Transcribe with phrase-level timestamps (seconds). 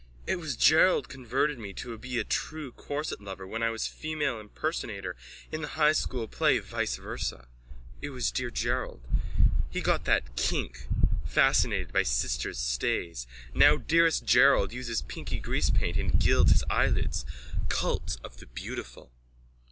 [0.25, 5.15] _It was Gerald converted me to be a true corsetlover when I was female impersonator
[5.51, 7.47] in the High School play Vice Versa.
[8.01, 9.03] It was dear Gerald.
[9.69, 10.87] He got that kink,
[11.27, 13.27] fascinated by sister's stays.
[13.53, 17.23] Now dearest Gerald uses pinky greasepaint and gilds his eyelids.
[17.69, 19.11] Cult of the beautiful.